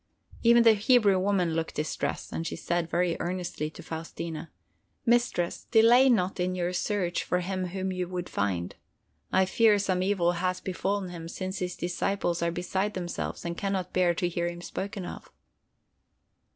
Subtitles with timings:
[0.41, 4.49] Even the Hebrew woman looked distressed, and she said very earnestly to Faustina:
[5.05, 8.73] "Mistress, delay not in your search for him whom you would find!
[9.31, 13.73] I fear some evil has befallen him, since his disciples are beside themselves and can
[13.73, 15.31] not bear to hear him spoken of."